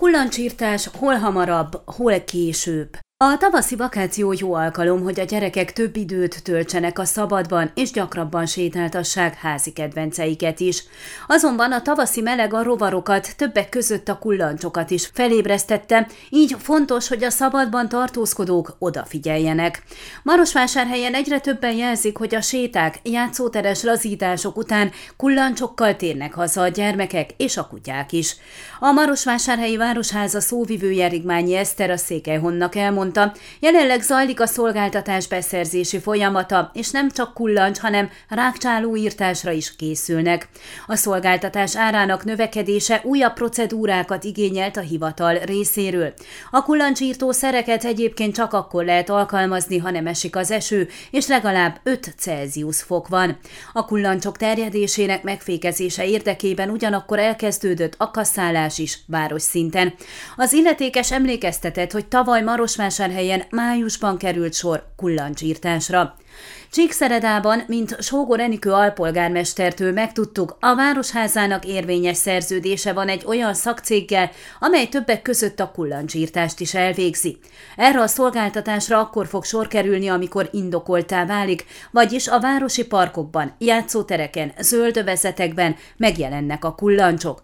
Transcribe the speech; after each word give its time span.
Kullancsírtás 0.00 0.88
hol 0.98 1.14
hamarabb, 1.14 1.82
hol 1.86 2.20
később. 2.20 2.98
A 3.18 3.36
tavaszi 3.36 3.76
vakáció 3.76 4.34
jó 4.38 4.54
alkalom, 4.54 5.02
hogy 5.02 5.20
a 5.20 5.24
gyerekek 5.24 5.72
több 5.72 5.96
időt 5.96 6.42
töltsenek 6.42 6.98
a 6.98 7.04
szabadban, 7.04 7.70
és 7.74 7.90
gyakrabban 7.90 8.46
sétáltassák 8.46 9.34
házi 9.34 9.72
kedvenceiket 9.72 10.60
is. 10.60 10.82
Azonban 11.26 11.72
a 11.72 11.82
tavaszi 11.82 12.20
meleg 12.20 12.54
a 12.54 12.62
rovarokat, 12.62 13.36
többek 13.36 13.68
között 13.68 14.08
a 14.08 14.18
kullancsokat 14.18 14.90
is 14.90 15.10
felébresztette, 15.12 16.08
így 16.30 16.56
fontos, 16.58 17.08
hogy 17.08 17.24
a 17.24 17.30
szabadban 17.30 17.88
tartózkodók 17.88 18.76
odafigyeljenek. 18.78 19.82
Marosvásárhelyen 20.22 21.14
egyre 21.14 21.40
többen 21.40 21.74
jelzik, 21.74 22.16
hogy 22.16 22.34
a 22.34 22.40
séták, 22.40 22.98
játszóteres 23.02 23.82
lazítások 23.82 24.56
után 24.56 24.90
kullancsokkal 25.16 25.96
térnek 25.96 26.34
haza 26.34 26.62
a 26.62 26.68
gyermekek 26.68 27.30
és 27.36 27.56
a 27.56 27.66
kutyák 27.66 28.12
is. 28.12 28.36
A 28.80 28.92
Marosvásárhelyi 28.92 29.76
Városháza 29.76 30.40
szóvivője 30.40 31.08
Rigmányi 31.08 31.54
Eszter 31.54 31.90
a 31.90 31.96
Székelyhonnak 31.96 32.74
elmondta, 32.74 33.04
mondta, 33.06 33.40
jelenleg 33.60 34.00
zajlik 34.00 34.40
a 34.40 34.46
szolgáltatás 34.46 35.28
beszerzési 35.28 35.98
folyamata, 35.98 36.70
és 36.74 36.90
nem 36.90 37.10
csak 37.10 37.34
kullancs, 37.34 37.78
hanem 37.78 38.10
rákcsáló 38.28 38.96
írtásra 38.96 39.50
is 39.50 39.76
készülnek. 39.76 40.48
A 40.86 40.96
szolgáltatás 40.96 41.76
árának 41.76 42.24
növekedése 42.24 43.00
újabb 43.04 43.32
procedúrákat 43.32 44.24
igényelt 44.24 44.76
a 44.76 44.80
hivatal 44.80 45.34
részéről. 45.38 46.12
A 46.50 46.62
kullancsírtó 46.62 47.32
szereket 47.32 47.84
egyébként 47.84 48.34
csak 48.34 48.52
akkor 48.52 48.84
lehet 48.84 49.10
alkalmazni, 49.10 49.78
ha 49.78 49.90
nem 49.90 50.06
esik 50.06 50.36
az 50.36 50.50
eső, 50.50 50.88
és 51.10 51.26
legalább 51.26 51.80
5 51.82 52.14
Celsius 52.16 52.82
fok 52.82 53.08
van. 53.08 53.38
A 53.72 53.84
kullancsok 53.84 54.36
terjedésének 54.36 55.22
megfékezése 55.22 56.06
érdekében 56.06 56.70
ugyanakkor 56.70 57.18
elkezdődött 57.18 57.94
a 57.98 58.10
kasszálás 58.10 58.78
is 58.78 58.98
város 59.06 59.42
szinten. 59.42 59.94
Az 60.36 60.52
illetékes 60.52 61.12
emlékeztetett, 61.12 61.92
hogy 61.92 62.06
tavaly 62.06 62.42
Marosvás 62.42 62.95
vásárhelyen 62.96 63.42
májusban 63.50 64.18
került 64.18 64.54
sor 64.54 64.86
kullancsírtásra. 64.96 66.16
Csíkszeredában, 66.70 67.62
mint 67.66 68.02
Sógor 68.02 68.40
Enikő 68.40 68.72
alpolgármestertől 68.72 69.92
megtudtuk, 69.92 70.56
a 70.60 70.74
Városházának 70.74 71.64
érvényes 71.64 72.16
szerződése 72.16 72.92
van 72.92 73.08
egy 73.08 73.22
olyan 73.26 73.54
szakcéggel, 73.54 74.30
amely 74.58 74.86
többek 74.86 75.22
között 75.22 75.60
a 75.60 75.70
kullancsírtást 75.70 76.60
is 76.60 76.74
elvégzi. 76.74 77.38
Erre 77.76 78.00
a 78.00 78.06
szolgáltatásra 78.06 78.98
akkor 78.98 79.26
fog 79.26 79.44
sor 79.44 79.68
kerülni, 79.68 80.08
amikor 80.08 80.48
indokoltá 80.52 81.26
válik, 81.26 81.64
vagyis 81.90 82.28
a 82.28 82.40
városi 82.40 82.86
parkokban, 82.86 83.54
játszótereken, 83.58 84.52
zöldövezetekben 84.58 85.76
megjelennek 85.96 86.64
a 86.64 86.74
kullancsok. 86.74 87.42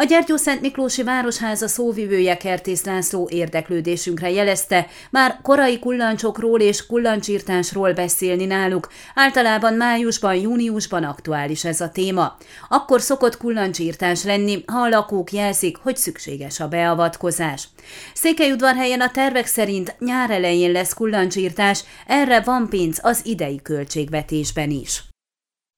A 0.00 0.04
Gyergyó-Szent 0.04 0.60
Miklósi 0.60 1.02
Városháza 1.02 1.68
szóvivője 1.68 2.36
Kertész 2.36 2.84
László 2.84 3.28
érdeklődésünkre 3.32 4.30
jelezte, 4.30 4.86
már 5.10 5.38
korai 5.42 5.78
kullancsokról 5.78 6.60
és 6.60 6.86
kullancsírtásról 6.86 7.92
beszélni 7.92 8.44
náluk. 8.44 8.88
Általában 9.14 9.74
májusban, 9.74 10.34
júniusban 10.34 11.04
aktuális 11.04 11.64
ez 11.64 11.80
a 11.80 11.90
téma. 11.90 12.36
Akkor 12.68 13.00
szokott 13.00 13.36
kullancsírtás 13.36 14.24
lenni, 14.24 14.64
ha 14.66 14.80
a 14.80 14.88
lakók 14.88 15.32
jelzik, 15.32 15.76
hogy 15.76 15.96
szükséges 15.96 16.60
a 16.60 16.68
beavatkozás. 16.68 17.68
Székelyudvarhelyen 18.14 19.00
a 19.00 19.10
tervek 19.10 19.46
szerint 19.46 19.94
nyár 19.98 20.30
elején 20.30 20.72
lesz 20.72 20.92
kullancsírtás, 20.92 21.84
erre 22.06 22.40
van 22.40 22.68
pénz 22.68 22.98
az 23.02 23.20
idei 23.24 23.60
költségvetésben 23.62 24.70
is. 24.70 25.09